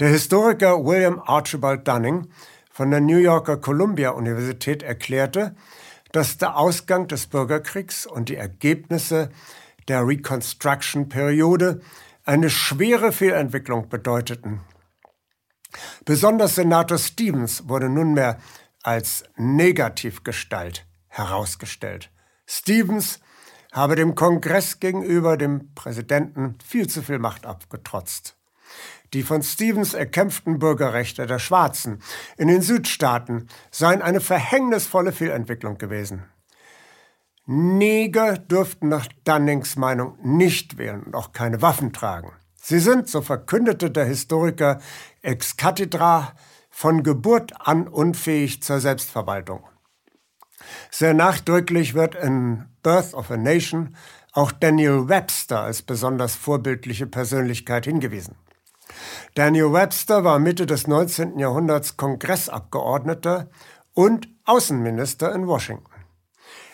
Der 0.00 0.08
Historiker 0.08 0.84
William 0.84 1.22
Archibald 1.24 1.86
Dunning 1.86 2.26
von 2.72 2.90
der 2.90 3.00
New 3.00 3.18
Yorker 3.18 3.58
Columbia 3.58 4.10
Universität 4.10 4.82
erklärte, 4.82 5.54
dass 6.10 6.38
der 6.38 6.56
Ausgang 6.56 7.06
des 7.06 7.28
Bürgerkriegs 7.28 8.04
und 8.04 8.28
die 8.28 8.36
Ergebnisse 8.36 9.30
der 9.86 10.04
Reconstruction-Periode 10.04 11.80
eine 12.24 12.50
schwere 12.50 13.12
Fehlentwicklung 13.12 13.88
bedeuteten. 13.88 14.60
Besonders 16.04 16.56
Senator 16.56 16.98
Stevens 16.98 17.68
wurde 17.68 17.88
nunmehr 17.88 18.38
als 18.82 19.24
Negativgestalt 19.36 20.86
herausgestellt. 21.08 22.10
Stevens 22.46 23.20
habe 23.72 23.94
dem 23.94 24.14
Kongress 24.14 24.80
gegenüber 24.80 25.36
dem 25.36 25.74
Präsidenten 25.74 26.58
viel 26.64 26.88
zu 26.88 27.02
viel 27.02 27.18
Macht 27.18 27.46
abgetrotzt. 27.46 28.36
Die 29.12 29.22
von 29.22 29.42
Stevens 29.42 29.94
erkämpften 29.94 30.58
Bürgerrechte 30.58 31.26
der 31.26 31.38
Schwarzen 31.38 32.00
in 32.36 32.48
den 32.48 32.62
Südstaaten 32.62 33.48
seien 33.70 34.02
eine 34.02 34.20
verhängnisvolle 34.20 35.12
Fehlentwicklung 35.12 35.78
gewesen. 35.78 36.24
Neger 37.46 38.38
dürften 38.38 38.88
nach 38.88 39.08
Dunnings 39.24 39.74
Meinung 39.74 40.16
nicht 40.22 40.78
wählen 40.78 41.02
und 41.02 41.16
auch 41.16 41.32
keine 41.32 41.60
Waffen 41.62 41.92
tragen. 41.92 42.32
Sie 42.62 42.78
sind, 42.78 43.08
so 43.08 43.22
verkündete 43.22 43.90
der 43.90 44.04
Historiker 44.04 44.80
ex 45.22 45.56
cathedra, 45.56 46.32
von 46.70 47.02
Geburt 47.02 47.52
an 47.58 47.88
unfähig 47.88 48.62
zur 48.62 48.80
Selbstverwaltung. 48.80 49.64
Sehr 50.90 51.14
nachdrücklich 51.14 51.94
wird 51.94 52.14
in 52.14 52.66
Birth 52.82 53.14
of 53.14 53.30
a 53.30 53.36
Nation 53.36 53.96
auch 54.32 54.52
Daniel 54.52 55.08
Webster 55.08 55.60
als 55.60 55.82
besonders 55.82 56.36
vorbildliche 56.36 57.06
Persönlichkeit 57.06 57.86
hingewiesen. 57.86 58.36
Daniel 59.34 59.72
Webster 59.72 60.22
war 60.24 60.38
Mitte 60.38 60.66
des 60.66 60.86
19. 60.86 61.38
Jahrhunderts 61.38 61.96
Kongressabgeordneter 61.96 63.48
und 63.94 64.28
Außenminister 64.44 65.34
in 65.34 65.46
Washington. 65.46 65.90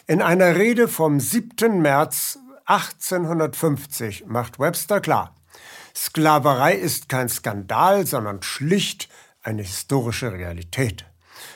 In 0.06 0.22
einer 0.22 0.56
Rede 0.56 0.88
vom 0.88 1.20
7. 1.20 1.80
März 1.80 2.38
1850 2.66 4.26
macht 4.26 4.58
Webster 4.58 5.00
klar, 5.00 5.35
Sklaverei 5.96 6.74
ist 6.74 7.08
kein 7.08 7.30
Skandal, 7.30 8.06
sondern 8.06 8.42
schlicht 8.42 9.08
eine 9.42 9.62
historische 9.62 10.30
Realität. 10.30 11.06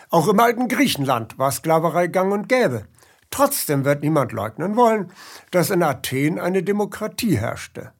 Auch 0.08 0.28
im 0.28 0.40
alten 0.40 0.66
Griechenland 0.66 1.38
war 1.38 1.52
Sklaverei 1.52 2.06
gang 2.06 2.32
und 2.32 2.48
gäbe. 2.48 2.86
Trotzdem 3.30 3.84
wird 3.84 4.02
niemand 4.02 4.32
leugnen 4.32 4.76
wollen, 4.76 5.12
dass 5.50 5.68
in 5.68 5.82
Athen 5.82 6.40
eine 6.40 6.62
Demokratie 6.62 7.36
herrschte. 7.36 7.92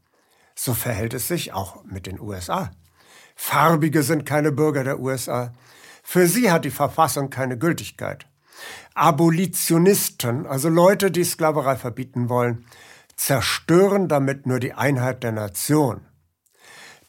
So 0.55 0.72
verhält 0.72 1.12
es 1.12 1.29
sich 1.29 1.53
auch 1.53 1.85
mit 1.85 2.07
den 2.07 2.18
USA. 2.18 2.70
Farbige 3.37 4.03
sind 4.03 4.24
keine 4.24 4.50
Bürger 4.50 4.83
der 4.83 4.98
USA. 4.98 5.53
Für 6.03 6.26
sie 6.26 6.50
hat 6.50 6.64
die 6.64 6.70
Verfassung 6.70 7.29
keine 7.29 7.59
Gültigkeit. 7.59 8.26
Abolitionisten, 8.94 10.46
also 10.46 10.70
Leute, 10.70 11.11
die 11.11 11.24
Sklaverei 11.24 11.76
verbieten 11.76 12.31
wollen, 12.31 12.64
zerstören 13.14 14.09
damit 14.09 14.46
nur 14.46 14.59
die 14.59 14.72
Einheit 14.72 15.22
der 15.22 15.33
Nation. 15.33 16.07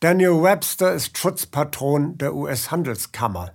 Daniel 0.01 0.41
Webster 0.41 0.93
ist 0.93 1.15
Schutzpatron 1.15 2.17
der 2.17 2.33
US-Handelskammer. 2.33 3.53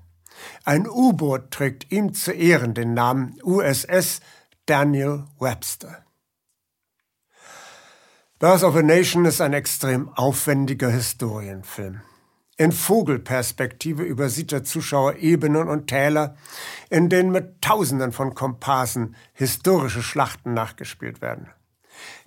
Ein 0.63 0.89
U-Boot 0.89 1.51
trägt 1.51 1.91
ihm 1.91 2.15
zu 2.15 2.31
Ehren 2.31 2.73
den 2.73 2.95
Namen 2.95 3.37
USS 3.43 4.21
Daniel 4.65 5.25
Webster. 5.41 6.05
Birth 8.39 8.63
of 8.63 8.77
a 8.77 8.83
Nation 8.83 9.25
ist 9.25 9.41
ein 9.41 9.55
extrem 9.55 10.09
aufwendiger 10.11 10.89
Historienfilm. 10.89 12.03
In 12.57 12.71
Vogelperspektive 12.71 14.05
übersieht 14.05 14.53
der 14.53 14.63
Zuschauer 14.63 15.17
Ebenen 15.17 15.67
und 15.67 15.89
Täler, 15.89 16.37
in 16.91 17.09
denen 17.09 17.33
mit 17.33 17.61
Tausenden 17.61 18.13
von 18.13 18.37
Komparsen 18.37 19.17
historische 19.33 20.05
Schlachten 20.05 20.55
nachgespielt 20.55 21.21
werden. 21.21 21.49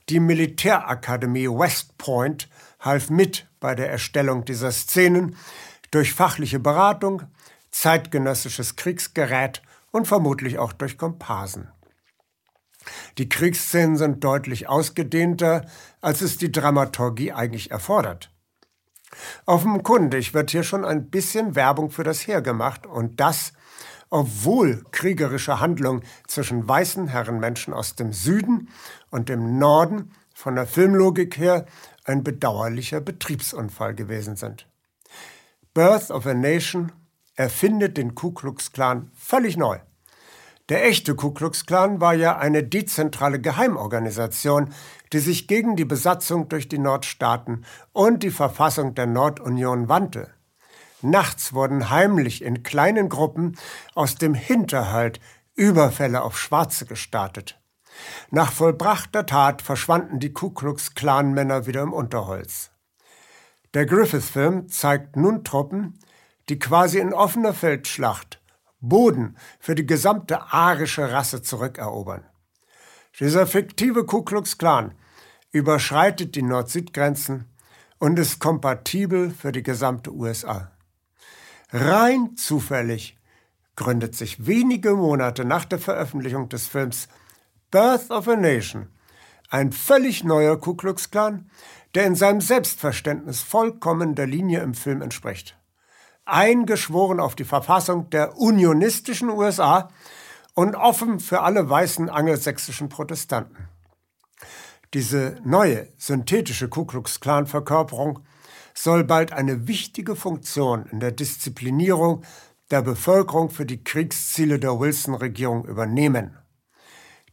Die 0.10 0.20
Militärakademie 0.20 1.48
West 1.48 1.98
Point 1.98 2.50
half 2.80 3.10
mit 3.10 3.48
bei 3.60 3.76
der 3.76 3.90
Erstellung 3.90 4.46
dieser 4.46 4.72
Szenen 4.72 5.36
durch 5.92 6.14
fachliche 6.14 6.60
Beratung, 6.60 7.24
zeitgenössisches 7.72 8.76
Kriegsgerät 8.76 9.62
und 9.92 10.08
vermutlich 10.08 10.60
auch 10.60 10.74
durch 10.74 10.98
Komparsen. 10.98 11.70
Die 13.18 13.30
Kriegsszenen 13.30 13.98
sind 13.98 14.24
deutlich 14.24 14.70
ausgedehnter, 14.70 15.66
als 16.02 16.22
es 16.22 16.38
die 16.38 16.52
Dramaturgie 16.52 17.34
eigentlich 17.34 17.72
erfordert. 17.72 18.32
Offenkundig 19.46 20.34
wird 20.34 20.52
hier 20.52 20.64
schon 20.64 20.86
ein 20.86 21.10
bisschen 21.10 21.56
Werbung 21.56 21.90
für 21.90 22.04
das 22.04 22.28
Heer 22.28 22.42
gemacht 22.42 22.86
und 22.86 23.20
das, 23.20 23.54
obwohl 24.10 24.84
kriegerische 24.92 25.60
Handlungen 25.60 26.04
zwischen 26.28 26.68
weißen 26.68 27.08
Herrenmenschen 27.08 27.74
aus 27.74 27.96
dem 27.96 28.14
Süden 28.14 28.70
und 29.10 29.30
dem 29.30 29.58
Norden 29.58 30.12
von 30.34 30.56
der 30.56 30.68
Filmlogik 30.68 31.38
her 31.38 31.66
ein 32.10 32.24
bedauerlicher 32.24 33.00
Betriebsunfall 33.00 33.96
gewesen 33.96 34.36
sind. 34.36 34.68
Birth 35.74 36.12
of 36.12 36.26
a 36.26 36.34
Nation 36.34 36.92
erfindet 37.36 37.98
den 37.98 38.16
Ku 38.16 38.32
Klux 38.32 38.72
Klan 38.72 39.12
völlig 39.16 39.56
neu. 39.56 39.80
Der 40.68 40.86
echte 40.86 41.16
Ku 41.16 41.32
Klux 41.32 41.66
Klan 41.66 42.02
war 42.02 42.14
ja 42.14 42.38
eine 42.38 42.64
dezentrale 42.64 43.40
Geheimorganisation, 43.40 44.74
die 45.14 45.20
sich 45.20 45.48
gegen 45.48 45.76
die 45.76 45.86
Besatzung 45.86 46.50
durch 46.50 46.68
die 46.68 46.80
Nordstaaten 46.80 47.66
und 47.94 48.24
die 48.24 48.30
Verfassung 48.32 48.94
der 48.94 49.08
Nordunion 49.08 49.88
wandte. 49.88 50.30
Nachts 51.02 51.54
wurden 51.54 51.90
heimlich 51.90 52.44
in 52.44 52.62
kleinen 52.64 53.10
Gruppen 53.10 53.58
aus 53.96 54.16
dem 54.16 54.34
Hinterhalt 54.34 55.20
Überfälle 55.56 56.22
auf 56.22 56.38
Schwarze 56.38 56.86
gestartet. 56.86 57.59
Nach 58.32 58.52
vollbrachter 58.52 59.26
Tat 59.26 59.62
verschwanden 59.62 60.20
die 60.20 60.34
Ku 60.34 60.52
Klux 60.52 60.94
Klan 60.94 61.34
Männer 61.34 61.66
wieder 61.66 61.82
im 61.82 61.94
Unterholz. 61.94 62.72
Der 63.74 63.86
Griffith-Film 63.86 64.70
zeigt 64.70 65.16
nun 65.16 65.44
Truppen, 65.44 66.00
die 66.50 66.60
quasi 66.60 67.00
in 67.00 67.14
offener 67.14 67.54
Feldschlacht 67.54 68.40
Boden 68.82 69.38
für 69.60 69.76
die 69.76 69.86
gesamte 69.86 70.54
arische 70.54 71.12
Rasse 71.12 71.42
zurückerobern. 71.42 72.24
Dieser 73.20 73.46
fiktive 73.46 74.06
Ku 74.06 74.24
Klux 74.24 74.58
Klan 74.58 74.94
überschreitet 75.52 76.36
die 76.36 76.42
Nord-Süd-Grenzen 76.42 77.46
und 77.98 78.18
ist 78.18 78.40
kompatibel 78.40 79.32
für 79.32 79.52
die 79.52 79.64
gesamte 79.64 80.14
USA. 80.14 80.72
Rein 81.72 82.36
zufällig 82.38 83.18
gründet 83.76 84.16
sich 84.16 84.46
wenige 84.46 84.96
Monate 84.96 85.46
nach 85.46 85.66
der 85.66 85.80
Veröffentlichung 85.80 86.50
des 86.50 86.68
Films 86.68 87.08
Birth 87.72 88.10
of 88.12 88.28
a 88.28 88.36
Nation 88.36 88.90
ein 89.52 89.72
völlig 89.72 90.24
neuer 90.24 90.60
Ku 90.60 90.76
Klux 90.76 91.10
Klan, 91.10 91.50
der 91.96 92.06
in 92.06 92.16
seinem 92.16 92.40
Selbstverständnis 92.40 93.42
vollkommen 93.42 94.14
der 94.14 94.28
Linie 94.28 94.62
im 94.62 94.76
Film 94.76 95.02
entspricht 95.02 95.60
eingeschworen 96.30 97.20
auf 97.20 97.36
die 97.36 97.44
Verfassung 97.44 98.10
der 98.10 98.38
unionistischen 98.38 99.30
USA 99.30 99.90
und 100.54 100.76
offen 100.76 101.20
für 101.20 101.42
alle 101.42 101.70
weißen 101.70 102.10
angelsächsischen 102.10 102.90
Protestanten. 102.90 103.68
Diese 104.94 105.38
neue 105.44 105.88
synthetische 105.98 106.68
Ku 106.68 106.86
Klux 106.86 107.20
Klan 107.20 107.48
Verkörperung 107.48 108.20
soll 108.74 109.04
bald 109.04 109.32
eine 109.34 109.68
wichtige 109.68 110.16
Funktion 110.16 110.86
in 110.92 111.00
der 111.00 111.12
Disziplinierung 111.12 112.24
der 112.72 112.82
Bevölkerung 112.82 113.50
für 113.50 113.66
die 113.66 113.84
Kriegsziele 113.84 114.60
der 114.60 114.80
Wilson-Regierung 114.80 115.66
übernehmen. 115.66 116.39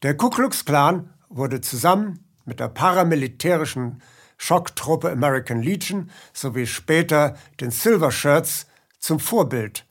Der 0.03 0.17
Ku 0.17 0.31
Klux 0.31 0.65
Klan 0.65 1.13
wurde 1.29 1.61
zusammen 1.61 2.25
mit 2.45 2.61
der 2.61 2.69
paramilitärischen 2.69 4.03
Schocktruppe 4.37 5.11
American 5.11 5.63
Legion 5.63 6.11
sowie 6.33 6.67
später 6.67 7.37
den 7.61 7.71
Silver 7.71 8.13
Shirts 8.13 8.67
zum 8.99 9.19
Vorbild 9.19 9.87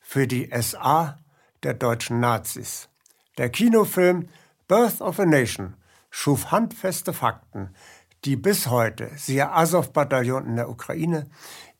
für 0.00 0.26
die 0.26 0.50
SA 0.60 1.18
der 1.62 1.74
deutschen 1.74 2.20
Nazis. 2.20 2.88
Der 3.36 3.50
Kinofilm 3.50 4.28
Birth 4.66 5.00
of 5.00 5.20
a 5.20 5.26
Nation 5.26 5.74
schuf 6.10 6.50
handfeste 6.50 7.12
Fakten, 7.12 7.74
die 8.24 8.36
bis 8.36 8.66
heute, 8.66 9.10
siehe 9.16 9.50
Azov-Bataillon 9.50 10.46
in 10.46 10.56
der 10.56 10.68
Ukraine, 10.68 11.28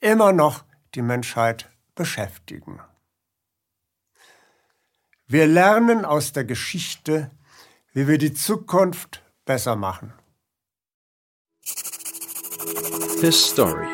immer 0.01 0.33
noch 0.33 0.65
die 0.95 1.03
Menschheit 1.03 1.69
beschäftigen. 1.95 2.81
Wir 5.27 5.47
lernen 5.47 6.05
aus 6.05 6.33
der 6.33 6.45
Geschichte, 6.45 7.31
wie 7.93 8.07
wir 8.07 8.19
die 8.19 8.33
Zukunft 8.33 9.23
besser 9.45 9.77
machen. 9.77 10.13
His 13.21 13.51
Story 13.51 13.87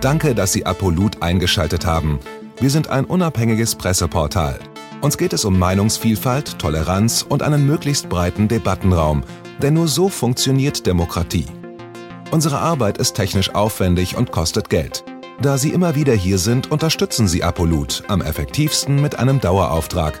Danke, 0.00 0.34
dass 0.34 0.52
Sie 0.52 0.64
Apolut 0.64 1.22
eingeschaltet 1.22 1.84
haben. 1.84 2.20
Wir 2.60 2.70
sind 2.70 2.88
ein 2.88 3.04
unabhängiges 3.04 3.74
Presseportal. 3.74 4.58
Uns 5.00 5.16
geht 5.16 5.32
es 5.32 5.44
um 5.44 5.58
Meinungsvielfalt, 5.58 6.58
Toleranz 6.58 7.22
und 7.28 7.42
einen 7.42 7.66
möglichst 7.66 8.08
breiten 8.08 8.48
Debattenraum, 8.48 9.24
denn 9.62 9.74
nur 9.74 9.88
so 9.88 10.08
funktioniert 10.08 10.86
Demokratie. 10.86 11.46
Unsere 12.30 12.58
Arbeit 12.58 12.98
ist 12.98 13.14
technisch 13.14 13.54
aufwendig 13.54 14.16
und 14.16 14.32
kostet 14.32 14.70
Geld. 14.70 15.04
Da 15.40 15.56
Sie 15.56 15.70
immer 15.70 15.94
wieder 15.94 16.14
hier 16.14 16.38
sind, 16.38 16.70
unterstützen 16.70 17.28
Sie 17.28 17.42
Apolut 17.42 18.02
am 18.08 18.20
effektivsten 18.20 19.00
mit 19.00 19.18
einem 19.18 19.40
Dauerauftrag. 19.40 20.20